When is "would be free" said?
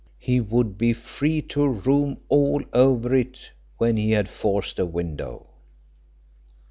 0.41-1.43